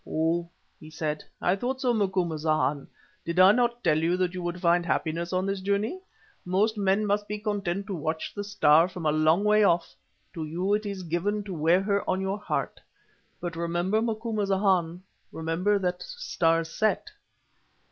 "Oh!" 0.09 0.49
he 0.79 0.89
said, 0.89 1.23
"I 1.39 1.55
thought 1.55 1.79
so, 1.79 1.93
Macumazahn. 1.93 2.87
Did 3.23 3.39
I 3.39 3.51
not 3.51 3.83
tell 3.83 3.99
you 3.99 4.17
that 4.17 4.33
you 4.33 4.41
would 4.41 4.59
find 4.59 4.83
happiness 4.83 5.31
on 5.31 5.45
this 5.45 5.61
journey? 5.61 5.99
Most 6.43 6.75
men 6.75 7.05
must 7.05 7.27
be 7.27 7.37
content 7.37 7.85
to 7.85 7.93
watch 7.93 8.33
the 8.33 8.43
Star 8.43 8.87
from 8.87 9.05
a 9.05 9.11
long 9.11 9.43
way 9.43 9.63
off, 9.63 9.93
to 10.33 10.43
you 10.43 10.73
it 10.73 10.87
is 10.87 11.03
given 11.03 11.43
to 11.43 11.53
wear 11.53 11.81
her 11.81 12.03
on 12.09 12.19
your 12.19 12.39
heart. 12.39 12.81
But 13.39 13.55
remember, 13.55 14.01
Macumazahn, 14.01 15.03
remember 15.31 15.77
that 15.77 16.01
stars 16.01 16.71
set." 16.71 17.11